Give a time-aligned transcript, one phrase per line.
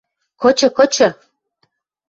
[0.41, 1.09] –Кычы, кычы!